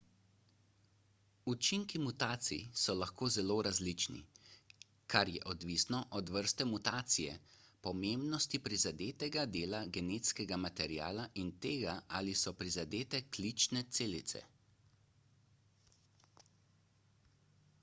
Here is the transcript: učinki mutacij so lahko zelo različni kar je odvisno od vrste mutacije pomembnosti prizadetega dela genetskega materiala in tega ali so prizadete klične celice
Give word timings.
učinki 1.51 1.99
mutacij 2.05 2.61
so 2.83 2.93
lahko 3.01 3.27
zelo 3.35 3.57
različni 3.67 4.21
kar 5.15 5.31
je 5.33 5.43
odvisno 5.53 5.99
od 6.21 6.31
vrste 6.37 6.67
mutacije 6.71 7.35
pomembnosti 7.89 8.61
prizadetega 8.69 9.45
dela 9.57 9.83
genetskega 9.99 10.61
materiala 10.63 11.27
in 11.43 11.53
tega 11.67 11.95
ali 12.21 12.35
so 12.45 12.55
prizadete 12.63 13.21
klične 13.37 13.85
celice 13.99 14.43